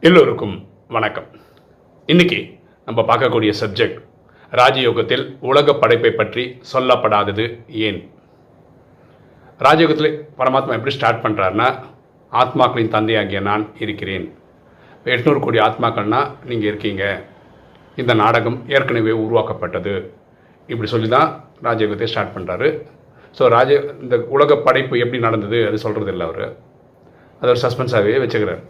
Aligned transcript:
எல்லோருக்கும் 0.00 0.68
வணக்கம். 0.88 1.24
இன்னைக்கு 2.06 2.58
நம்ம 2.84 3.02
பார்க்கக்கூடிய 3.02 3.52
சப்ஜெக்ட் 3.60 4.02
ராஜயோகத்தில் 4.50 5.36
உலக 5.40 5.74
படைப்பை 5.74 6.10
பற்றி 6.10 6.60
சொல்லப்படாதது 6.72 7.64
ஏன்? 7.68 8.10
ராஜயோகத்தில் 9.58 10.24
பரமாத்மா 10.38 10.72
எப்படி 10.72 10.90
ஸ்டார்ட் 10.90 11.24
பண்ணுறாருன்னா 11.24 11.84
ஆத்மாக்களின் 12.32 12.88
தந்தையாகிய 12.88 13.40
நான் 13.40 13.70
இருக்கிறேன். 13.78 14.34
எட்நூறு 15.04 15.40
கோடி 15.40 15.58
ஆத்மாக்கள்னா 15.58 16.30
நீங்கள் 16.44 16.68
இருக்கீங்க. 16.68 17.24
இந்த 17.96 18.14
நாடகம் 18.14 18.68
ஏற்கனவே 18.68 19.10
உருவாக்கப்பட்டது. 19.10 20.22
இப்படி 20.72 20.88
சொல்லி 20.94 21.08
தான் 21.16 21.28
ராஜயோகத்தை 21.66 22.08
ஸ்டார்ட் 22.12 22.34
பண்ணுறாரு 22.36 22.68
ஸோ 23.38 23.44
ராஜ 23.56 23.70
இந்த 24.04 24.16
உலக 24.34 24.56
படைப்பு 24.66 24.94
எப்படி 25.04 25.18
நடந்தது 25.26 25.58
அது 25.68 25.76
சொல்கிறது 25.84 26.10
இல்லை 26.14 26.26
அவர். 26.30 26.44
அதை 27.40 27.48
ஒரு 27.52 27.60
சஸ்பென்ஸாகவே 27.64 28.18
வச்சுக்கிறார். 28.22 28.60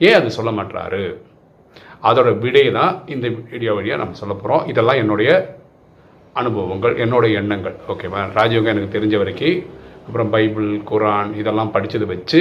ஏன் 0.00 0.16
அது 0.18 0.30
சொல்ல 0.36 0.50
மாட்டாரு 0.58 1.02
அதோட 2.08 2.28
விடையை 2.44 2.70
தான் 2.78 2.92
இந்த 3.14 3.26
வீடியோ 3.50 3.72
வழியாக 3.78 4.00
நம்ம 4.02 4.18
சொல்ல 4.20 4.34
போகிறோம் 4.34 4.62
இதெல்லாம் 4.72 5.00
என்னுடைய 5.02 5.30
அனுபவங்கள் 6.40 6.94
என்னுடைய 7.04 7.32
எண்ணங்கள். 7.42 7.76
ஓகேவா 7.92 8.20
ராஜயோகம் 8.38 8.72
எனக்கு 8.74 8.94
தெரிஞ்ச 8.96 9.16
வரைக்கும் 9.22 9.58
அப்புறம் 10.06 10.30
பைபிள் 10.34 10.70
குரான் 10.90 11.30
இதெல்லாம் 11.40 11.72
படித்தது 11.74 12.06
வச்சு 12.12 12.40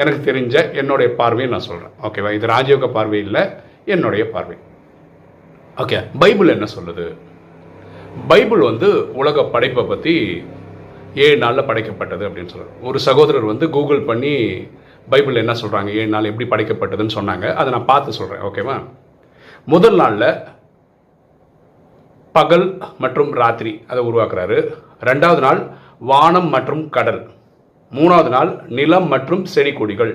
எனக்கு 0.00 0.20
தெரிஞ்ச 0.28 0.54
என்னுடைய 0.80 1.08
பார்வையை 1.20 1.48
நான் 1.54 1.66
சொல்கிறேன் 1.68 1.94
ஓகேவா 2.08 2.32
இது 2.38 2.52
ராஜயோக 2.54 2.88
பார்வை 2.98 3.20
இல்லை 3.26 3.42
என்னுடைய 3.94 4.24
பார்வை. 4.34 4.56
ஓகே 5.76 5.98
பைபிள் 6.22 6.54
என்ன 6.56 6.66
சொல்லுது? 6.76 7.06
பைபிள் 8.30 8.62
வந்து 8.70 8.88
உலக 9.20 9.44
படைப்பை 9.54 9.84
பற்றி 9.84 10.14
ஏழு 11.14 11.36
நாளில் 11.36 11.66
படைக்கப்பட்டது 11.68 12.26
அப்படின்னு 12.26 12.52
சொல்கிறார் 12.52 12.84
ஒரு 12.88 12.98
சகோதரர் 12.98 13.50
வந்து 13.52 13.66
கூகுள் 13.70 14.02
பண்ணி 14.10 14.34
பைபிள் 15.12 15.40
என்ன 15.42 15.54
சொல்கிறாங்க 15.60 15.90
ஏழு 16.00 16.10
நாள் 16.14 16.28
எப்படி 16.30 16.46
படைக்கப்பட்டதுன்னு 16.50 17.16
சொன்னாங்க. 17.18 17.46
அதை 17.54 17.68
நான் 17.72 17.90
பார்த்து 17.90 18.12
சொல்கிறேன் 18.12 18.44
ஓகேவா 18.48 18.76
முதல் 19.64 19.96
நாளில் 19.96 20.28
பகல் 22.32 22.66
மற்றும் 22.98 23.30
ராத்திரி 23.40 23.72
அதை 23.90 24.00
உருவாக்குறாரு. 24.10 24.58
ரெண்டாவது 25.08 25.42
நாள் 25.46 25.60
வானம் 26.10 26.48
மற்றும் 26.48 26.84
கடல். 26.96 27.22
மூணாவது 27.92 28.28
நாள் 28.28 28.50
நிலம் 28.78 29.08
மற்றும் 29.14 29.44
செடி 29.44 29.72
கொடிகள் 29.72 30.12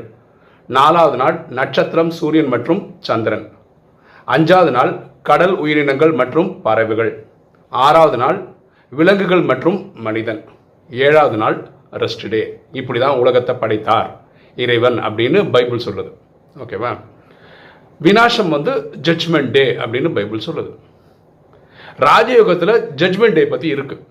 நாலாவது 0.68 1.18
நாள் 1.18 1.38
நட்சத்திரம் 1.60 2.12
சூரியன் 2.20 2.52
மற்றும் 2.54 2.82
சந்திரன். 3.00 3.46
அஞ்சாவது 4.28 4.72
நாள் 4.78 4.92
கடல் 5.30 5.56
உயிரினங்கள் 5.64 6.14
மற்றும் 6.22 6.62
பறவைகள். 6.62 7.12
ஆறாவது 7.72 8.18
நாள் 8.24 8.40
விலங்குகள் 8.92 9.44
மற்றும் 9.52 9.80
மனிதன். 10.08 10.42
ஏழாவது 10.90 11.38
நாள் 11.44 11.58
ரெஸ்ட் 12.04 12.26
டே 12.34 12.42
இப்படி 12.80 13.00
தான் 13.04 13.20
உலகத்தை 13.22 13.54
படைத்தார் 13.62 14.10
இறைவன் 14.58 14.98
அப்படின்னு 15.08 15.40
பைபிள் 15.56 15.86
சொல்லுது. 15.88 16.12
ஓகேவா 16.64 16.92
வினாசம் 18.02 18.52
வந்து 18.56 18.74
ஜட்ஜ்மெண்ட் 19.08 19.52
டே 19.58 19.66
அப்படின்னு 19.84 20.10
பைபிள் 20.18 20.46
சொல்லுது. 20.48 20.72
ராஜயோகத்தில் 22.08 22.76
ஜட்ஜ்மெண்ட் 23.02 23.38
டே 23.40 23.44
பற்றி 23.54 23.68
இருக்குது 23.76 24.04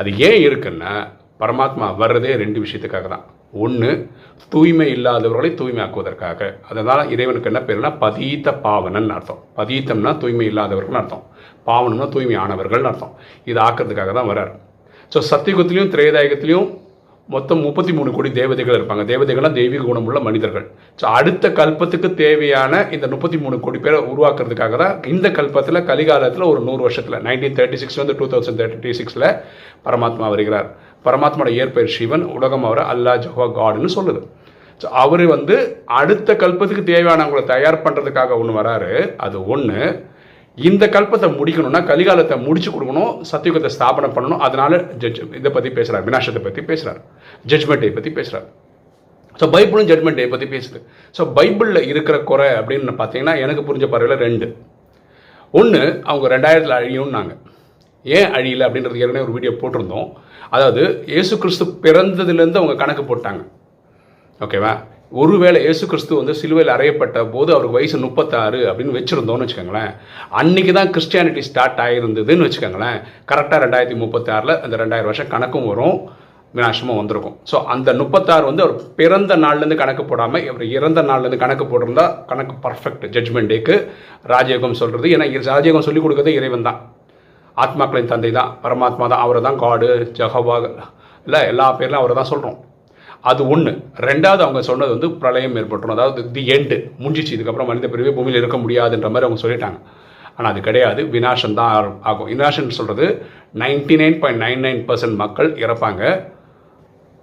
அது 0.00 0.10
ஏன் 0.28 0.40
இருக்குன்னா 0.48 0.92
பரமாத்மா 1.42 1.86
வர்றதே 2.02 2.32
ரெண்டு 2.42 2.58
விஷயத்துக்காக 2.64 3.08
தான் 3.14 3.26
ஒன்று 3.52 3.90
தூய்மை 4.52 4.86
இல்லாதவர்களை 4.96 5.50
தூய்மையாக்குவதற்காக. 5.60 6.40
அதனால் 6.70 7.10
இறைவனுக்கு 7.14 7.50
என்ன 7.50 7.60
பேருனா 7.68 7.90
பதீத்த 8.04 8.54
பாவனன் 8.66 9.10
அர்த்தம். 9.16 9.40
பதீத்தம்னா 9.58 10.12
தூய்மை 10.22 10.46
இல்லாதவர்கள் 10.52 11.00
அர்த்தம். 11.02 11.24
பாவனம்னா 11.68 12.08
தூய்மையானவர்கள் 12.16 12.88
அர்த்தம். 12.90 13.14
இது 13.50 13.60
ஆக்கிறதுக்காக 13.68 14.12
தான் 14.18 14.30
வர்றார். 14.32 14.52
ஸோ 15.12 15.18
சத்தியகுத்திலையும் 15.30 15.92
திரேதாயுகத்திலையும் 15.94 16.68
மொத்தம் 17.28 17.62
முப்பத்தி 17.64 17.92
மூணு 17.96 18.10
கோடி 18.16 18.28
தேவதைகள் 18.38 18.76
இருப்பாங்க. 18.78 19.02
தேவதைகள்லாம் 19.10 19.56
தெய்வீக 19.58 19.82
குணமுள்ள 19.88 20.18
மனிதர்கள். 20.26 20.64
ஸோ 21.00 21.04
அடுத்த 21.18 21.48
கல்பத்துக்கு 21.58 22.08
தேவையான 22.20 22.80
இந்த 22.96 23.06
முப்பத்தி 23.14 23.38
மூணு 23.44 23.56
கோடி 23.64 23.78
பேரை 23.86 23.98
உருவாக்குறதுக்காக 24.12 24.76
தான் 24.82 24.94
இந்த 25.12 25.28
கல்பத்தில் 25.38 25.86
கலிகாலத்தில் 25.90 26.50
ஒரு 26.52 26.60
நூறு 26.68 26.82
வருஷத்தில் 26.86 27.22
நைன்டீன் 27.26 27.56
தேர்ட்டி 27.58 27.80
சிக்ஸ் 27.82 28.00
வந்து 28.02 28.16
டூ 28.20 28.28
தௌசண்ட் 28.34 28.60
தேர்ட்டி 28.60 28.94
சிக்ஸில் 29.00 29.28
பரமாத்மா 29.86 30.28
வருகிறார். 30.34 30.70
பரமாத்மாவோட 31.06 31.50
இயற்பெயர் 31.56 31.94
சிவன் 31.96 32.24
உலகம் 32.36 32.66
அவரை 32.68 32.84
அல்லா 32.92 33.14
ஜஹா 33.24 33.46
காடுன்னு 33.58 33.90
சொல்லுது. 33.96 34.20
ஸோ 34.80 34.86
அவர் 35.02 35.24
வந்து 35.34 35.56
அடுத்த 36.00 36.34
கல்பத்துக்கு 36.42 36.84
தேவையானவங்களை 36.92 37.42
தயார் 37.54 37.82
பண்ணுறதுக்காக 37.84 38.38
ஒன்று 38.40 38.52
வராரு. 38.60 38.92
அது 39.26 39.36
ஒன்று 39.54 39.80
இந்த 40.58 40.84
கல்பத்தை 40.94 41.28
முடிக்கணும்னா 41.38 41.80
கலிகாலத்தை 41.90 42.36
முடிச்சு 42.46 42.70
கொடுக்கணும் 42.74 43.10
சத்தியுகத்தை 43.30 43.70
ஸ்தாபனம் 43.74 44.14
பண்ணணும். 44.16 44.42
அதனால 44.46 44.78
ஜட்ஜ் 45.02 45.20
இதை 45.40 45.50
பற்றி 45.56 45.70
பேசுகிறார் 45.76 46.06
வினாசத்தை 46.08 46.42
பற்றி 46.46 46.62
பேசுகிறார் 46.70 47.02
ஜட்ஜ்மெண்ட்டை 47.50 47.90
பற்றி 47.98 48.12
பேசுகிறார் 48.18 48.48
ஸோ 49.40 49.46
பைபிளும் 49.54 49.88
ஜட்மெண்ட் 49.90 50.18
டே 50.20 50.24
பற்றி 50.32 50.46
பேசுது. 50.54 50.78
ஸோ 51.16 51.24
பைபிளில் 51.36 51.88
இருக்கிற 51.90 52.16
குறை 52.30 52.48
அப்படின்னு 52.60 52.94
பார்த்தீங்கன்னா 53.00 53.34
எனக்கு 53.44 53.62
புரிஞ்ச 53.68 53.86
பறவையில் 53.92 54.22
ரெண்டு. 54.26 54.46
ஒன்று 55.54 55.82
அவங்க 56.10 56.26
ரெண்டாயிரத்தில் 56.34 56.78
அழியும்னாங்க 56.78 57.34
ஏன் 58.04 58.30
அழியலை 58.36 58.64
அப்படின்றது 58.66 59.02
ஏற்கனவே 59.02 59.24
ஒரு 59.26 59.34
வீடியோ 59.36 59.52
போட்டிருந்தோம். 59.62 60.08
அதாவது 60.56 60.82
ஏசு 61.20 61.34
கிறிஸ்து 61.42 61.64
பிறந்ததுலேருந்து 61.86 62.60
அவங்க 62.60 62.76
கணக்கு 62.82 63.02
போட்டாங்க. 63.10 63.42
ஓகேவா? 64.44 64.72
ஒருவேளை 65.20 65.58
இயேசு 65.64 65.84
கிறிஸ்து 65.90 66.12
வந்து 66.18 66.32
சிலுவையில் 66.40 66.72
அறையப்பட்ட 66.74 67.18
போது 67.34 67.50
அவருக்கு 67.54 67.76
வயசு 67.76 67.98
முப்பத்தாறு 68.04 68.58
அப்படின்னு 68.70 68.96
வச்சுருந்தோம்னு 68.96 69.44
வச்சுக்கோங்களேன். 69.44 69.92
அன்றைக்கி 70.40 70.72
தான் 70.78 70.90
கிறிஸ்டியானிட்டி 70.94 71.42
ஸ்டார்ட் 71.48 71.80
ஆகிருந்ததுன்னு 71.84 72.46
வச்சுக்கோங்களேன். 72.46 72.98
கரெக்டாக 73.30 73.60
ரெண்டாயிரத்தி 73.64 73.96
முப்பத்தாறில் 74.02 74.54
அந்த 74.64 74.74
ரெண்டாயிரம் 74.82 75.10
வருஷம் 75.10 75.32
கணக்கும் 75.34 75.68
வரும் 75.70 75.96
வினாசமும் 76.56 76.98
வந்திருக்கும். 77.00 77.36
ஸோ 77.50 77.56
அந்த 77.72 77.88
முப்பத்தாறு 78.00 78.44
வந்து 78.50 78.64
அவர் 78.66 78.76
பிறந்த 79.00 79.32
நாள்லேருந்து 79.44 79.80
கணக்கு 79.82 80.04
போடாமல் 80.10 80.44
இவர் 80.48 80.64
இறந்த 80.76 81.02
நாள்லேருந்து 81.10 81.42
கணக்கு 81.44 81.64
போட்டிருந்தா 81.72 82.06
கணக்கு 82.30 82.54
பர்ஃபெக்ட் 82.66 83.04
ஜட்ஜ்மெண்ட் 83.16 83.52
டேக்கு 83.54 83.76
ராஜயோகம் 84.34 84.78
சொல்கிறது 84.82 85.12
ஏன்னா 85.16 85.26
ராஜயோகம் 85.52 85.86
சொல்லிக் 85.88 86.06
கொடுக்கறதே 86.06 86.38
இறைவன் 86.40 86.68
தான். 86.68 86.80
ஆத்மாக்களின் 87.64 88.12
தந்தை 88.14 88.30
தான் 88.38 88.50
பரமாத்மா 88.64 89.06
தான் 89.12 89.22
அவரை 89.26 89.42
தான் 89.48 89.60
காடு 89.64 89.90
ஜஹவா 90.18 90.56
இல்லை 91.26 91.42
எல்லா 91.52 91.68
பேர்லாம் 91.78 92.02
அவரை 92.02 92.16
தான் 92.20 92.32
சொல்கிறோம் 92.32 92.58
அது 93.30 93.42
ஒன்று 93.52 93.72
ரெண்டாவது 94.08 94.42
அவங்க 94.44 94.60
சொன்னது 94.68 94.92
வந்து 94.94 95.08
பிரளயம் 95.22 95.56
ஏற்பட்டுரும். 95.60 95.96
அதாவது 95.96 96.20
தி 96.34 96.42
எண்டு 96.56 96.76
முடிஞ்சிச்சு. 97.02 97.32
இதுக்கப்புறம் 97.36 97.68
மனித 97.70 97.88
பிரிவு 97.92 98.12
பூமியில் 98.16 98.40
இருக்க 98.40 98.56
முடியாதுன்ற 98.64 99.08
மாதிரி 99.14 99.26
அவங்க 99.28 99.40
சொல்லிட்டாங்க. 99.44 99.78
ஆனால் 100.36 100.50
அது 100.52 100.60
கிடையாது. 100.68 101.00
வினாஷன் 101.14 101.56
தான் 101.60 101.88
ஆகும். 102.10 102.28
வினாஷன் 102.32 102.76
சொல்கிறது 102.78 103.06
ninety 103.62 103.96
nine 104.02 104.18
point 104.22 104.42
nine 104.44 104.62
nine 104.66 104.82
percent 104.90 105.18
மக்கள் 105.22 105.50
இறப்பாங்க. 105.64 106.02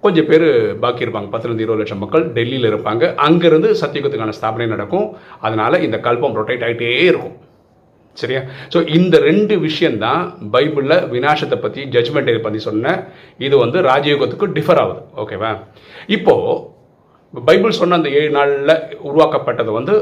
கொஞ்சம் 0.04 0.28
பேர் 0.30 0.46
பாக்கி 0.82 1.04
இருப்பாங்க. 1.06 1.28
பத்துலேருந்து 1.32 1.66
இருபது 1.66 1.82
லட்சம் 1.82 2.02
மக்கள் 2.04 2.24
டெல்லியில் 2.36 2.70
இருப்பாங்க. 2.72 3.04
அங்கேருந்து 3.26 3.70
சத்தியுகத்துக்கான 3.82 4.36
ஸ்தாபனை 4.40 4.68
நடக்கும். 4.74 5.08
அதனால் 5.46 5.84
இந்த 5.86 5.98
கல்பம் 6.08 6.36
ரொட்டேட் 6.40 6.66
ஆகிட்டே 6.68 6.92
இருக்கும். 7.12 7.34
சரியா? 8.20 8.40
ஸோ 8.72 8.78
இந்த 8.98 9.16
ரெண்டு 9.28 9.54
விஷயந்தான் 9.66 10.22
பைபிளில் 10.54 11.06
வினாசத்தை 11.14 11.58
பற்றி 11.64 11.82
ஜட்ஜ்மெண்ட் 11.94 12.30
டே 12.30 12.36
பற்றி 12.46 12.62
சொன்னேன் 12.68 13.00
இது 13.46 13.54
வந்து 13.64 13.80
ராஜயோகத்துக்கு 13.90 14.48
டிஃபர் 14.58 14.82
ஆகுது. 14.82 15.02
ஓகேவா 15.22 15.52
இப்போது 16.16 16.58
பைபிள் 17.48 17.78
சொன்ன 17.80 17.96
அந்த 18.00 18.10
ஏழு 18.18 18.30
நாளில் 18.36 18.76
உருவாக்கப்பட்டது 19.08 19.70
வந்து 19.78 19.94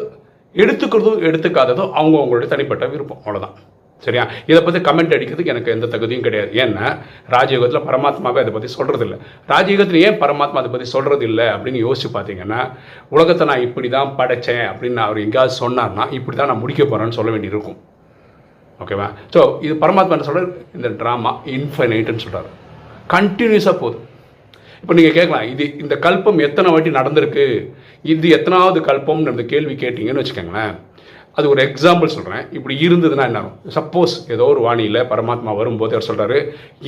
எடுத்துக்கிறதும் 0.54 1.22
எடுத்துக்காததும் 1.28 1.94
அவங்க 1.98 2.16
அவங்களுடைய 2.18 2.48
தனிப்பட்ட 2.50 2.84
விருப்பம். 2.92 3.22
அவ்வளோதான் 3.24 3.56
சரியா? 4.04 4.24
இதை 4.50 4.60
பற்றி 4.64 4.80
கமெண்ட் 4.86 5.14
அடிக்கிறதுக்கு 5.16 5.52
எனக்கு 5.52 5.72
எந்த 5.74 5.86
தகுதியும் 5.92 6.24
கிடையாது. 6.26 6.50
ஏன்னா 6.62 6.86
ராஜயோகத்தில் 7.34 7.86
பரமாத்மாவே 7.88 8.42
அதை 8.42 8.52
பற்றி 8.56 8.70
சொல்கிறது 8.74 9.04
இல்லை 9.06 9.18
ராஜயோகத்தில் 9.52 10.04
ஏன் 10.08 10.20
பரமாத்மா 10.22 10.60
அதை 10.62 10.70
பற்றி 10.74 10.88
சொல்கிறது 10.94 11.24
இல்லை 11.30 11.46
அப்படின்னு 11.54 11.80
யோசிச்சு 11.86 12.10
பார்த்தீங்கன்னா 12.16 12.60
உலகத்தை 13.14 13.46
நான் 13.50 13.64
இப்படி 13.68 13.90
தான் 13.96 14.12
படைத்தேன் 14.20 14.66
அப்படின்னு 14.72 15.02
அவர் 15.06 15.24
எங்கேயாவது 15.24 15.60
சொன்னார்னா 15.62 16.06
இப்படி 16.18 16.38
தான் 16.40 16.52
நான் 16.52 16.62
முடிக்க 16.64 16.82
போகிறேன்னு 16.84 17.18
சொல்ல 17.18 17.32
வேண்டியிருக்கும். 17.36 17.78
ஓகேவா 18.82 19.08
ஸோ 19.34 19.40
இது 19.66 19.74
பரமாத்மா 19.84 20.16
என்ன 20.16 20.26
சொல்கிறார் 20.30 20.50
இந்த 20.78 20.88
ட்ராமா 21.00 21.32
இன்ஃபைனைட்டுன்னு 21.56 22.24
சொல்கிறார் 22.26 22.50
கண்டினியூஸாக 23.14 23.76
போதும் 23.82 24.08
இப்போ 24.82 24.94
நீங்கள் 24.96 25.14
கேட்கலாம் 25.18 25.46
இது 25.52 25.64
இந்த 25.82 25.94
கல்பம் 26.06 26.40
எத்தனை 26.46 26.70
வாட்டி 26.72 26.90
நடந்திருக்கு? 26.96 27.44
இது 28.12 28.26
எத்தனாவது 28.36 28.78
கல்பம்னு 28.88 29.32
அந்த 29.32 29.44
கேள்வி 29.52 29.74
கேட்டிங்கன்னு 29.82 30.22
வச்சுக்கோங்களேன். 30.22 30.74
அது 31.38 31.46
ஒரு 31.52 31.60
எக்ஸாம்பிள் 31.66 32.12
சொல்கிறேன் 32.14 32.44
இப்படி 32.56 32.74
இருந்ததுன்னா 32.86 33.24
என்ன 33.30 33.40
சப்போஸ் 33.76 34.14
ஏதோ 34.34 34.44
ஒரு 34.52 34.60
வாணியில் 34.66 35.00
பரமாத்மா 35.12 35.52
வரும்போது 35.60 35.96
அவர் 35.96 36.08
சொல்கிறாரு 36.10 36.38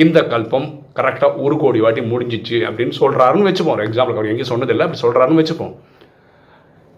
இந்த 0.04 0.20
கல்பம் 0.32 0.68
கரெக்டாக 0.98 1.40
ஒரு 1.44 1.56
கோடி 1.62 1.80
வாட்டி 1.84 2.04
முடிஞ்சிச்சு 2.12 2.58
அப்படின்னு 2.68 2.96
சொல்கிறாருன்னு 3.02 3.48
வச்சுப்போம். 3.50 3.76
ஒரு 3.78 3.86
எக்ஸாம்பிள் 3.88 4.18
அவர் 4.18 4.30
எங்கேயும் 4.32 4.52
சொன்னதில்லை 4.52 4.86
அப்படி 4.86 5.04
சொல்கிறாருன்னு 5.04 5.42
வச்சுப்போம். 5.42 5.74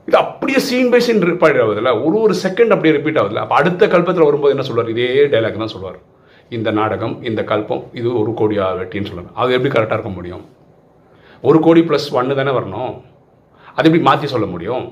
இது 0.09 0.17
அப்படியே 0.25 0.59
சீன் 0.69 0.91
பை 0.93 1.01
சீன் 1.07 1.27
ரிப்பீட் 1.31 1.59
ஆகுதுல்ல 1.63 1.91
ஒரு 2.05 2.17
ஒரு 2.27 2.35
செகண்ட் 2.45 2.73
அப்படியே 2.75 2.93
ரிப்பீட் 2.99 3.19
ஆகுதுல்ல. 3.21 3.43
அப்போ 3.45 3.57
அடுத்த 3.61 3.87
கல்பத்தில் 3.95 4.29
வரும்போது 4.29 4.55
என்ன 4.55 4.65
சொல்வார் 4.69 4.93
இதே 4.95 5.09
டைலாக் 5.33 5.63
தான் 5.63 5.75
சொல்வார் 5.75 5.99
இந்த 6.57 6.69
நாடகம் 6.79 7.15
இந்த 7.29 7.41
கல்பம் 7.51 7.83
இது 8.01 8.09
ஒரு 8.21 8.31
கோடி 8.41 8.57
வெட்டின்னு 8.79 9.09
சொல்லுவாங்க. 9.11 9.33
அது 9.41 9.57
எப்படி 9.57 9.73
கரெக்டாக 9.75 9.99
இருக்க 9.99 10.13
முடியும்? 10.19 10.45
ஒரு 11.49 11.59
கோடி 11.67 11.81
ப்ளஸ் 11.89 12.09
ஒன்று 12.19 12.39
தானே 12.41 12.53
வரணும். 12.59 12.95
அது 13.77 13.87
எப்படி 13.89 14.03
மாற்றி 14.09 14.29
சொல்ல 14.35 14.47
முடியும்? 14.55 14.87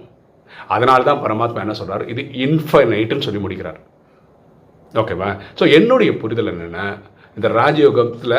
அதனால 0.74 1.00
தான் 1.08 1.22
பரமாத்மா 1.24 1.62
என்ன 1.64 1.74
சொல்கிறார் 1.80 2.04
இது 2.12 2.22
இன்ஃபைனைட்டுன்னு 2.46 3.26
சொல்லி 3.26 3.40
முடிக்கிறார். 3.44 3.78
ஓகேவா 5.00 5.30
ஸோ 5.58 5.64
என்னுடைய 5.78 6.10
புரிதல் 6.20 6.52
என்னென்னா 6.52 6.86
இந்த 7.36 7.48
ராஜயோகத்தில் 7.60 8.38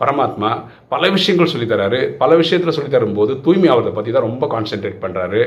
பரமாத்மா 0.00 0.50
பல 0.92 1.10
விஷயங்கள் 1.16 1.52
சொல்லித்தராரு. 1.52 2.00
பல 2.22 2.30
விஷயத்தில் 2.42 2.76
சொல்லித் 2.76 2.96
தரும்போது 2.96 3.32
தூய்மை 3.44 3.68
ஆவதை 3.74 3.92
பற்றி 3.98 4.12
தான் 4.14 4.26
ரொம்ப 4.28 4.46
கான்சென்ட்ரேட் 4.54 5.02
பண்ணுறாரு 5.04 5.42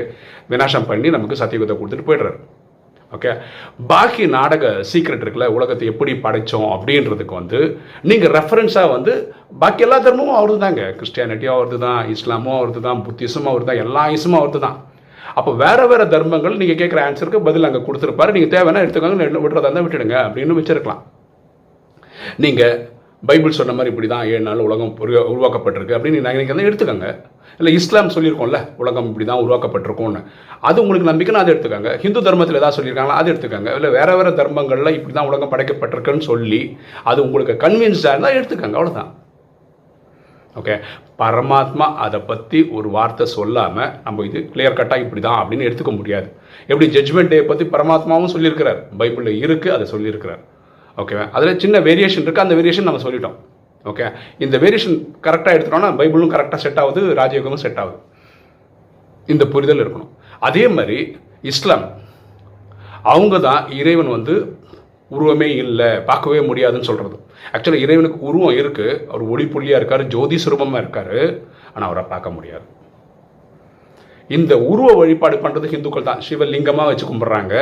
விநாசம் 0.52 0.88
பண்ணி 0.90 1.10
நமக்கு 1.16 1.40
சத்தியுகத்தை 1.42 1.76
கொடுத்துட்டு 1.78 2.08
போயிடுறாரு. 2.08 2.38
ஓகே 3.16 3.32
பாக்கி 3.90 4.24
நாடக 4.36 4.70
சீக்ரெட் 4.90 5.22
இருக்குல்ல 5.24 5.46
உலகத்தை 5.56 5.84
எப்படி 5.90 6.12
படைச்சோம் 6.24 6.68
அப்படின்றதுக்கு 6.76 7.34
வந்து 7.40 7.60
நீங்கள் 8.10 8.32
ரெஃபரன்ஸாக 8.38 8.90
வந்து 8.94 9.12
பாக்கி 9.62 9.84
எல்லா 9.86 9.98
தர்மமும் 10.06 10.38
அவரது 10.38 10.58
தாங்க 10.64 10.82
கிறிஸ்டியானிட்டியும் 10.98 11.56
அவரது 11.56 11.78
தான் 11.86 12.00
இஸ்லாமும் 12.14 12.56
அவரது 12.58 12.82
தான் 12.88 13.02
புத்திசமும் 13.06 13.50
அவரது 13.52 13.68
தான் 13.70 13.82
எல்லா 13.84 14.04
இசமும் 14.16 14.40
அவரது 14.40 14.60
தான் 14.66 14.78
அப்போ 15.38 15.52
வேறு 15.62 15.84
வேறு 15.92 16.04
தர்மங்கள் 16.14 16.58
நீங்கள் 16.60 16.80
கேட்குற 16.80 17.00
ஆன்சருக்கு 17.06 17.46
பதில் 17.46 17.68
அங்கே 17.68 17.80
கொடுத்துருப்பாரு. 17.86 18.34
நீங்கள் 18.36 18.52
தேவைன்னா 18.56 18.82
எடுத்துக்கோங்க 18.84 19.40
விடுறதா 19.46 19.66
இருந்தால் 19.68 19.86
விட்டுடுங்க 19.86 20.18
அப்படின்னு 20.26 20.58
வச்சிருக்கலாம். 20.58 21.02
நீங்கள் 22.44 22.76
பைபிள் 23.22 23.56
சொன்ன 23.58 23.74
மாதிரி 23.76 23.90
இப்படி 23.92 24.08
தான் 24.12 24.26
ஏழு 24.32 24.44
நாள் 24.46 24.64
உலகம் 24.66 24.92
உருவாக்கப்பட்டிருக்கு. 25.32 25.96
அப்படின்னு 25.96 26.22
நீங்கள் 26.26 26.54
வந்து 26.54 26.68
எடுத்துக்கோங்க. 26.70 27.08
இல்லை 27.58 27.70
இஸ்லாம் 27.78 28.14
சொல்லியிருக்கோம்ல 28.14 28.58
உலகம் 28.82 29.06
இப்படி 29.10 29.26
தான் 29.28 29.42
உருவாக்கப்பட்டிருக்கும்னு. 29.44 30.20
அது 30.68 30.78
உங்களுக்கு 30.82 31.10
நம்பிக்கைன்னு 31.10 31.42
அதை 31.42 31.50
எடுத்துக்கோங்க. 31.54 31.92
ஹிந்து 32.02 32.22
தர்மத்தில் 32.26 32.58
ஏதாவது 32.60 32.78
சொல்லியிருக்காங்களா 32.78 33.20
அதை 33.20 33.30
எடுத்துக்கோங்க. 33.32 33.70
இல்லை 33.78 33.90
வேறு 33.98 34.16
வேறு 34.18 34.32
தர்மங்களில் 34.40 34.96
இப்படி 34.98 35.14
தான் 35.18 35.28
உலகம் 35.30 35.52
படைக்கப்பட்டிருக்குன்னு 35.52 36.28
சொல்லி 36.30 36.60
அது 37.12 37.20
உங்களுக்கு 37.26 37.56
கன்வின்ஸ்டாக 37.64 38.14
இருந்தால் 38.14 38.36
எடுத்துக்கோங்க 38.40 38.78
அவ்வளோதான் 38.80 39.12
ஓகே 40.60 40.74
பரமாத்மா 41.20 41.86
அதை 42.04 42.18
பற்றி 42.28 42.58
ஒரு 42.76 42.88
வார்த்தை 42.94 43.24
சொல்லாமல் 43.36 43.90
நம்ம 44.04 44.24
இது 44.28 44.38
கிளியர் 44.52 44.78
கட்டாக 44.78 45.04
இப்படி 45.04 45.20
தான் 45.26 45.40
அப்படின்னு 45.40 45.66
எடுத்துக்க 45.68 45.92
முடியாது. 45.98 46.28
எப்படி 46.70 46.86
ஜட்ஜ்மெண்ட் 46.96 47.32
டே 47.32 47.38
பற்றி 47.50 47.64
பரமாத்மாவும் 47.74 48.32
சொல்லியிருக்கிறார். 48.34 48.80
பைபிளில் 49.00 49.40
இருக்குது 49.44 49.74
அதை 49.76 49.86
சொல்லியிருக்கிறார். 49.94 50.42
ஓகேவா 51.02 51.24
அதில் 51.36 51.60
சின்ன 51.64 51.76
வேரியேஷன் 51.88 52.24
இருக்குது 52.24 52.46
அந்த 52.46 52.56
வேரியேஷன் 52.58 52.88
நம்ம 52.88 53.00
சொல்லிட்டோம். 53.06 53.36
ஓகே 53.90 54.06
இந்த 54.44 54.56
வேரியேஷன் 54.62 54.96
கரெக்டாக 55.26 55.56
எடுத்துட்டோம்னா 55.56 55.90
பைபிளும் 56.00 56.32
கரெக்டாக 56.34 56.60
செட் 56.64 56.80
ஆகுது 56.82 57.00
ராஜயோகமும் 57.20 57.62
செட் 57.64 57.80
ஆகுது. 57.82 57.98
இந்த 59.34 59.44
புரிதல் 59.54 59.82
இருக்கணும். 59.84 60.12
அதே 60.48 60.64
மாதிரி 60.76 60.98
இஸ்லாம் 61.50 61.84
அவங்க 63.12 63.36
தான் 63.48 63.62
இறைவன் 63.80 64.14
வந்து 64.16 64.34
உருவமே 65.16 65.48
இல்லை 65.64 65.90
பார்க்கவே 66.08 66.40
முடியாதுன்னு 66.48 66.88
சொல்கிறது 66.88 67.16
ஆக்சுவலாக 67.56 67.84
இறைவனுக்கு 67.84 68.18
உருவம் 68.28 68.56
இருக்குது 68.60 68.96
அவர் 69.10 69.24
ஒளி 69.32 69.44
புள்ளியாக 69.52 69.80
இருக்கார் 69.80 70.04
ஜோதி 70.14 70.38
சுரூபமாக 70.44 70.82
இருக்கார். 70.82 71.18
ஆனால் 71.74 71.88
அவரை 71.88 72.04
பார்க்க 72.14 72.36
முடியாது. 72.36 72.66
இந்த 74.36 74.52
உருவ 74.70 74.88
வழிபாடு 75.00 75.36
பண்ணுறது 75.42 75.66
ஹிந்துக்கள் 75.72 76.08
தான். 76.10 76.22
சிவலிங்கமாக 76.28 76.90
வச்சு 76.90 77.06
கும்பிட்றாங்க. 77.10 77.54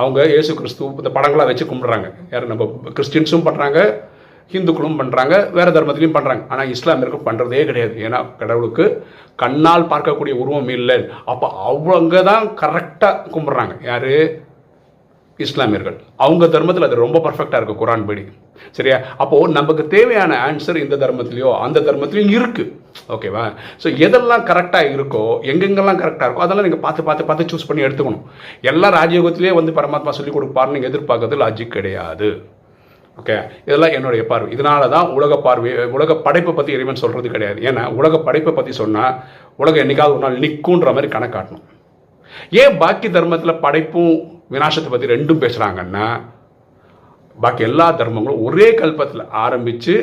அவங்க 0.00 0.18
இயேசு 0.34 0.52
கிறிஸ்து 0.60 0.88
இந்த 1.02 1.10
படங்களாக 1.16 1.50
வச்சு 1.50 1.66
கும்பிட்றாங்க. 1.72 2.08
யார் 2.32 2.52
நம்ம 2.52 2.66
கிறிஸ்டின்ஸும் 2.96 3.46
பண்ணுறாங்க 3.48 3.80
ஹிந்துக்களும் 4.52 4.98
பண்ணுறாங்க 5.00 5.34
வேறு 5.56 5.74
தர்மத்திலையும் 5.76 6.16
பண்ணுறாங்க 6.16 6.42
ஆனால் 6.52 6.70
இஸ்லாமியர்கள் 6.74 7.26
பண்ணுறதே 7.28 7.62
கிடையாது. 7.70 7.96
ஏன்னா 8.06 8.18
கடவுளுக்கு 8.42 8.84
கண்ணால் 9.42 9.90
பார்க்கக்கூடிய 9.92 10.34
உருவம் 10.42 10.70
இல்லை. 10.76 10.98
அப்போ 11.32 11.48
அவங்க 11.70 12.22
தான் 12.30 12.46
கரெக்டாக 12.62 13.24
கும்பிட்றாங்க. 13.34 13.74
யார்? 13.90 14.12
இஸ்லாமியர்கள். 15.46 15.98
அவங்க 16.24 16.44
தர்மத்தில் 16.54 16.86
அது 16.86 17.04
ரொம்ப 17.04 17.18
பர்ஃபெக்டாக 17.26 17.58
இருக்குது 17.60 17.80
குரான் 17.82 18.06
படி. 18.08 18.24
சரியா? 18.76 18.98
அப்போது 19.22 19.54
நமக்கு 19.58 19.84
தேவையான 19.94 20.32
ஆன்சர் 20.48 20.82
இந்த 20.84 20.98
தர்மத்திலையோ 21.04 21.52
அந்த 21.66 21.78
தர்மத்திலையும் 21.88 22.34
இருக்குது 22.38 22.74
ஓகேவா 23.14 23.44
ஸோ 23.82 23.88
எதெல்லாம் 24.06 24.44
கரெக்டாக 24.50 24.92
இருக்கோ 24.96 25.24
எங்கெங்கெல்லாம் 25.50 26.00
கரெக்டாக 26.02 26.26
இருக்கோ 26.28 26.44
அதெல்லாம் 26.46 26.66
நீங்கள் 26.66 26.84
பார்த்து 26.84 27.06
பார்த்து 27.08 27.28
பார்த்து 27.30 27.50
சூஸ் 27.52 27.66
பண்ணி 27.68 27.84
எடுத்துக்கணும். 27.86 28.24
எல்லா 28.70 28.88
ராஜயோகத்திலேயே 29.00 29.52
வந்து 29.58 29.72
பரமாத்மா 29.80 30.14
சொல்லிக் 30.18 30.36
கொடுப்பாருன்னு 30.36 30.76
நீங்கள் 30.76 30.92
எதிர்பார்க்கறது 30.92 31.42
லாஜிக் 31.42 31.76
கிடையாது. 31.76 32.30
ஓகே 33.18 33.36
இதெல்லாம் 33.66 33.94
என்னுடைய 33.96 34.22
பார்வை. 34.30 34.48
இதனால 34.56 34.88
தான் 34.94 35.08
உலக 35.18 35.36
பார்வை 35.46 35.70
உலக 35.96 36.16
படைப்பை 36.26 36.52
பற்றி 36.58 36.74
இறைவன் 36.76 37.02
சொல்கிறது 37.02 37.28
கிடையாது. 37.34 37.58
ஏன்னா 37.68 37.84
உலக 38.00 38.18
படைப்பை 38.26 38.52
பற்றி 38.58 38.72
சொன்னால் 38.80 39.14
உலகம் 39.62 39.82
என்றைக்காவது 39.84 40.16
ஒரு 40.16 40.24
நாள் 40.24 40.42
நிற்குன்ற 40.44 40.92
மாதிரி 40.96 41.10
கணக்காட்டணும். 41.14 41.64
ஏன் 42.62 42.76
பாக்கி 42.82 43.08
தர்மத்தில் 43.16 43.60
படைப்பும் 43.64 44.12
விநாசத்தை 44.54 44.90
பற்றி 44.92 45.12
ரெண்டும் 45.14 45.42
பேசுகிறாங்கன்னா 45.44 46.06
பாக்கி 47.42 47.62
எல்லா 47.68 47.86
தர்மங்களும் 48.00 48.42
ஒரே 48.46 48.68
கல்பத்தில் 48.80 49.28
ஆரம்பித்து 49.44 49.94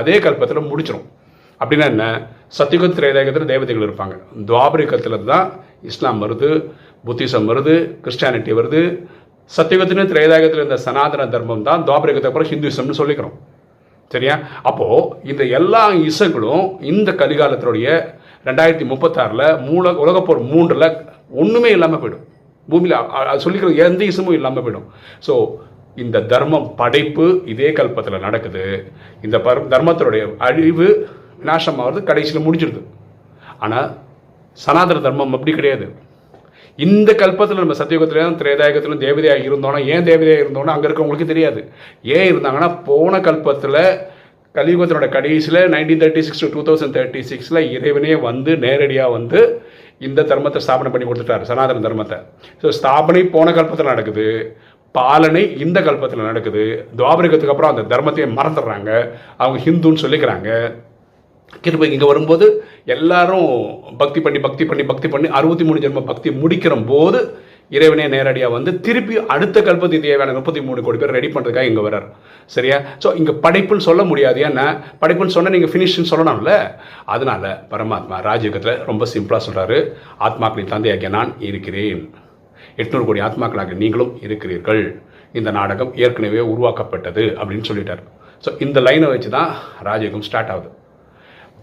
அதே 0.00 0.16
கல்பத்தில் 0.24 0.68
முடிச்சிடும் 0.70 1.06
அப்படின்னா 1.60 1.86
என்ன? 1.92 2.04
சத்தியுக 2.56 2.88
திரேதாயத்தில் 2.96 3.50
தேவதைகள் 3.52 3.86
இருப்பாங்க. 3.86 4.14
துவாபரிகத்தில் 4.48 5.24
தான் 5.30 5.46
இஸ்லாம் 5.90 6.20
வருது 6.24 6.48
புத்திசம் 7.06 7.46
வருது 7.50 7.74
கிறிஸ்டியானிட்டி 8.04 8.52
வருது. 8.58 8.80
சத்தியுகத்திலும் 9.50 10.10
திரேதாயத்தில் 10.12 10.60
இருந்த 10.62 10.78
சனாதன 10.86 11.26
தர்மம் 11.34 11.66
தான் 11.68 11.84
துவாபரிகத்தை 11.88 12.28
அப்புறம் 12.30 12.50
ஹிந்துசம்னு 12.52 12.98
சொல்லிக்கிறோம். 13.00 13.36
சரியா? 14.14 14.34
அப்போது 14.68 14.98
இந்த 15.30 15.42
எல்லா 15.58 15.82
இசங்களும் 16.08 16.64
இந்த 16.92 17.10
கலிகாலத்தினுடைய 17.20 17.88
ரெண்டாயிரத்தி 18.48 18.86
முப்பத்தாறில் 18.92 19.46
மூல 19.68 19.92
உலகப்போர் 20.02 20.42
மூன்றில் 20.52 20.88
ஒன்றுமே 21.42 21.70
இல்லாமல் 21.76 22.02
போயிடும். 22.02 22.24
பூமியில் 22.68 22.96
அது 23.30 23.44
சொல்லிக்கிற 23.46 23.72
எந்த 23.86 24.02
இசமும் 24.12 24.36
இல்லாமல் 24.38 24.64
போயிடும். 24.66 24.86
ஸோ 25.26 25.32
இந்த 26.04 26.22
தர்மம் 26.32 26.66
படைப்பு 26.80 27.26
இதே 27.52 27.68
கல்பத்தில் 27.78 28.24
நடக்குது. 28.26 28.64
இந்த 29.26 29.36
பர் 29.46 29.60
தர்மத்தினுடைய 29.74 30.24
அழிவு 30.48 30.88
நாசமாகிறது 31.48 32.00
கடைசியில் 32.10 32.46
முடிஞ்சிடுது 32.46 32.82
ஆனால் 33.64 33.88
சனாதன 34.58 35.00
தர்மம் 35.06 35.36
அப்படி 35.36 35.52
கிடையாது. 35.58 35.86
இந்த 36.86 37.10
கல்பத்தில் 37.20 37.62
நம்ம 37.62 37.76
சத்தியுகத்திலும் 37.78 38.38
திரேதாயகத்திலும் 38.40 39.02
தேவதையாக 39.04 39.46
இருந்தோன்னா 39.48 39.80
ஏன் 39.92 40.06
தேவதையாக 40.10 40.44
இருந்தோன்னா 40.44 40.74
அங்கே 40.74 40.88
இருக்கவங்களுக்கு 40.88 41.32
தெரியாது. 41.32 41.60
ஏன் 42.16 42.28
இருந்தாங்கன்னா 42.32 42.70
போன 42.88 43.20
கல்பத்தில் 43.28 43.80
கலியுகத்தினோட 44.54 45.06
கடைசியில் 45.14 45.60
nineteen 45.74 46.02
thirty 46.02 46.22
six 46.26 46.44
two 46.54 46.62
thousand 46.68 46.94
thirty 46.96 47.22
சிக்ஸில் 47.30 47.60
இறைவனே 47.76 48.14
வந்து 48.28 48.52
நேரடியாக 48.64 49.14
வந்து 49.16 49.40
இந்த 50.06 50.20
தர்மத்தை 50.30 50.60
ஸ்தாபனை 50.64 50.90
பண்ணி 50.92 51.06
கொடுத்துட்டாரு 51.08 51.48
சனாதன 51.50 51.82
தர்மத்தை. 51.86 52.18
ஸோ 52.62 52.72
ஸ்தாபனை 52.78 53.22
போன 53.34 53.52
கல்பத்தில் 53.58 53.92
நடக்குது. 53.92 54.26
பாலனை 54.98 55.44
இந்த 55.64 55.78
கல்பத்தில் 55.86 56.28
நடக்குது. 56.30 56.64
துவாபரிகத்துக்கு 56.98 57.54
அப்புறம் 57.54 57.72
அந்த 57.74 57.84
தர்மத்தையே 57.92 58.28
மறந்துடுறாங்க. 58.38 58.90
அவங்க 59.42 59.58
ஹிந்துன்னு 59.66 60.04
சொல்லிக்கிறாங்க. 60.04 60.50
கிருபை 61.64 61.88
இங்கே 61.94 62.06
வரும்போது 62.12 62.46
எல்லாரும் 62.94 63.50
பக்தி 64.00 64.20
பண்ணி 64.24 64.38
பக்தி 64.46 64.64
பண்ணி 64.70 64.84
பக்தி 64.92 65.08
பண்ணி 65.12 65.28
அறுபத்தி 65.38 65.64
மூணு 65.68 65.82
ஜென்ம 65.84 66.00
பக்தி 66.12 66.28
முடிக்கிற 66.42 66.74
போது 66.92 67.20
இறைவனே 67.76 68.04
நேரடியாக 68.14 68.54
வந்து 68.54 68.70
திருப்பி 68.86 69.14
அடுத்த 69.34 69.60
கல்பத்தி 69.68 69.96
தேவையான 70.02 70.34
முப்பத்தி 70.36 70.60
மூணு 70.66 70.80
கோடி 70.86 70.98
பேர் 70.98 71.14
ரெடி 71.16 71.28
பண்ணுறதுக்காக 71.34 71.70
இங்கே 71.70 71.84
வர்றார். 71.86 72.06
சரியா? 72.56 72.76
ஸோ 73.02 73.08
இங்கே 73.20 73.32
படைப்புன்னு 73.44 73.86
சொல்ல 73.88 74.02
முடியாது. 74.10 74.40
ஏன்னா 74.48 74.66
படைப்புன்னு 75.00 75.34
சொன்னால் 75.36 75.54
நீங்கள் 75.56 75.72
ஃபினிஷ்னு 75.72 76.10
சொல்லணும்ல. 76.12 76.52
அதனால 77.14 77.54
பரமாத்மா 77.72 78.18
ராஜயோகத்தில் 78.28 78.84
ரொம்ப 78.90 79.06
சிம்பிளாக 79.14 79.46
சொல்கிறாரு 79.48 79.80
ஆத்மாக்களின் 80.28 80.72
தந்தையாகிய 80.74 81.10
நான் 81.18 81.32
இருக்கிறேன். 81.48 82.02
எட்நூறு 82.82 83.04
கோடி 83.08 83.20
ஆத்மாக்களாக 83.26 83.74
நீங்களும் 83.82 84.12
இருக்கிறீர்கள். 84.26 84.82
இந்த 85.38 85.50
நாடகம் 85.58 85.92
ஏற்கனவே 86.04 86.42
உருவாக்கப்பட்டது 86.52 87.24
அப்படின்னு 87.40 87.68
சொல்லிட்டார். 87.70 88.02
ஸோ 88.44 88.50
இந்த 88.64 88.78
லைனை 88.86 89.08
வச்சு 89.12 89.30
தான் 89.36 89.50
ராஜயோகம் 89.88 90.26
ஸ்டார்ட் 90.28 90.52
ஆகுது. 90.54 90.68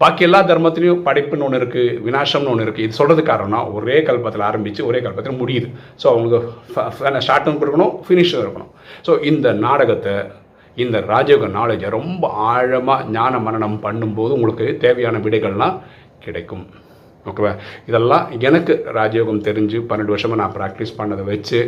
பாக்கி 0.01 0.23
எல்லா 0.27 0.39
தர்மத்திலையும் 0.49 1.03
படைப்புன்னு 1.07 1.45
ஒன்று 1.47 1.59
இருக்குது 1.61 1.97
வினாசம்னு 2.05 2.51
ஒன்று 2.53 2.63
இருக்குது 2.65 2.85
இது 2.87 2.97
சொல்கிறது 2.99 3.21
காரணம் 3.31 3.67
ஒரே 3.77 3.97
கல்பத்தில் 4.07 4.45
ஆரம்பித்து 4.47 4.81
ஒரே 4.89 4.99
கல்பத்தில் 5.05 5.39
முடியுது. 5.41 5.67
ஸோ 6.01 6.05
அவங்களுக்கு 6.13 7.19
ஸ்டார்ட்டும் 7.25 7.59
கொடுக்கணும் 7.61 7.93
ஃபினிஷும் 8.05 8.43
இருக்கணும் 8.43 8.71
ஸோ 9.07 9.13
இந்த 9.31 9.53
நாடகத்தை 9.65 10.15
இந்த 10.83 10.99
ராஜயோக 11.11 11.47
நாலேஜை 11.57 11.89
ரொம்ப 11.99 12.27
ஆழமாக 12.51 13.05
ஞான 13.17 13.39
மரணம் 13.47 13.77
பண்ணும்போது 13.85 14.31
உங்களுக்கு 14.37 14.67
தேவையான 14.85 15.17
விடைகள்லாம் 15.25 15.75
கிடைக்கும். 16.25 16.65
ஓகேவா? 17.25 17.51
இதெல்லாம் 17.89 18.25
எனக்கு 18.47 18.73
ராஜயோகம் 18.97 19.43
தெரிஞ்சு 19.47 19.77
பன்னெண்டு 19.89 20.13
வருஷமாக 20.13 20.39
நான் 20.41 20.55
ப்ராக்டிஸ் 20.57 20.97
பண்ணதை 20.97 21.23
வச்சு 21.29 21.59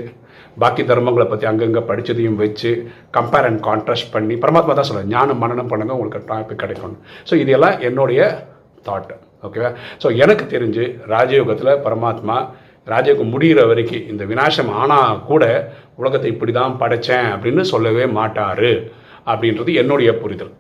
பாக்கி 0.58 0.84
தர்மங்களை 0.90 1.26
பற்றி 1.28 1.46
அங்கங்கே 1.52 1.82
படித்ததையும் 1.90 2.40
வச்சு 2.42 2.72
கம்பேர் 3.18 3.48
அண்ட் 3.50 3.62
கான்ட்ராஸ்ட் 3.68 4.12
பண்ணி 4.16 4.36
பரமாத்மா 4.44 4.74
தான் 4.74 4.90
சொல்லுவேன் 4.90 5.14
ஞானம் 5.14 5.42
மனனம் 5.44 5.72
பண்ணுங்க 5.72 5.96
உங்களுக்கு 5.98 6.30
டாபிக் 6.32 6.62
கிடைக்கும் 6.64 6.96
ஸோ 7.30 7.36
இதெல்லாம் 7.44 7.80
என்னுடைய 7.80 8.22
தாட் 8.86 9.14
ஓகேவா? 9.44 9.70
ஸோ 10.04 10.08
எனக்கு 10.24 10.46
தெரிஞ்சு 10.54 10.84
ராஜயோகத்தில் 11.14 11.82
பரமாத்மா 11.86 12.38
ராஜயோகம் 12.88 13.34
முடிகிற 13.34 13.62
வரைக்கும் 13.68 14.08
இந்த 14.12 14.24
விநாசம் 14.32 14.72
ஆனால் 14.82 15.22
கூட 15.30 15.44
உலகத்தை 15.96 16.30
இப்படி 16.34 16.52
தான் 16.52 16.80
படைச்சேன் 16.82 17.28
அப்படின்னு 17.34 17.64
சொல்லவே 17.74 18.06
மாட்டார் 18.18 18.70
அப்படின்றது 19.28 19.74
என்னுடைய 19.82 20.10
புரிதல். 20.24 20.52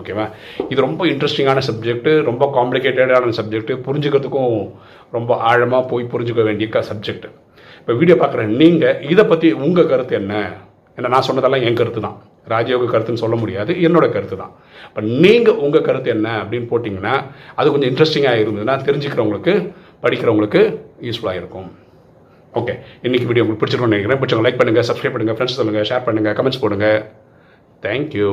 ஓகேவா 0.00 0.26
இது 0.72 0.78
ரொம்ப 0.86 1.02
இன்ட்ரெஸ்டிங்கான 1.12 1.62
சப்ஜெக்ட்டு 1.68 2.12
ரொம்ப 2.28 2.44
காம்ப்ளிகேட்டடான 2.58 3.36
சப்ஜெக்ட்டு 3.38 3.74
புரிஞ்சுக்கிறதுக்கும் 3.86 4.58
ரொம்ப 5.16 5.34
ஆழமாக 5.50 5.82
போய் 5.92 6.10
புரிஞ்சுக்க 6.12 6.42
வேண்டிய 6.48 6.82
சப்ஜெக்ட் 6.90 7.26
இப்போ 7.80 7.94
வீடியோ 8.00 8.16
பார்க்குற 8.20 8.42
நீங்கள் 8.60 8.98
இதை 9.12 9.22
பற்றி 9.30 9.48
உங்கள் 9.66 9.88
கருத்து 9.92 10.14
என்ன? 10.18 10.34
ஏன்னா 10.96 11.08
நான் 11.14 11.26
சொன்னதெல்லாம் 11.28 11.64
என் 11.68 11.78
கருத்து 11.80 12.00
தான். 12.06 12.16
ராஜயோக 12.52 12.88
கருத்துன்னு 12.92 13.22
சொல்ல 13.22 13.36
முடியாது. 13.42 13.72
என்னோட 13.86 14.06
கருத்து 14.14 14.36
தான். 14.42 14.52
இப்போ 14.88 15.00
நீங்கள் 15.24 15.60
உங்கள் 15.64 15.84
கருத்து 15.88 16.10
என்ன 16.14 16.28
அப்படின்னு 16.42 16.68
போட்டிங்கன்னா 16.72 17.14
அது 17.58 17.72
கொஞ்சம் 17.74 17.90
இன்ட்ரெஸ்டிங்காக 17.92 18.42
இருந்ததுன்னா 18.42 18.74
தெரிஞ்சுக்கிறவங்களுக்கு 18.88 19.54
படிக்கிறவங்களுக்கு 20.04 20.62
யூஸ்ஃபுல்லாக 21.06 21.40
இருக்கும். 21.42 21.68
ஓகே 22.60 22.74
இன்றைக்கி 23.06 23.26
வீடியோ 23.30 23.44
உங்களுக்கு 23.44 23.62
பிடிச்சிருக்கோம்னு 23.62 23.96
நினைக்கிறேன். 23.96 24.20
பிடிச்சவங்க 24.22 24.46
லைக் 24.48 24.60
பண்ணுங்கள் 24.60 24.88
சப்ஸ்கிரைப் 24.90 25.16
பண்ணுங்கள் 25.16 25.38
ஃப்ரெண்ட்ஸ் 25.38 25.58
சொல்லுங்கள் 25.60 25.88
ஷேர் 25.90 26.06
பண்ணுங்கள் 26.08 26.36
கமெண்ட்ஸ் 26.40 26.62
போடுங்க. 26.64 26.88
தேங்க்யூ 27.86 28.32